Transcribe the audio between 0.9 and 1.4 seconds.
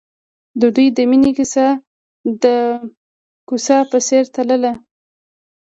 د مینې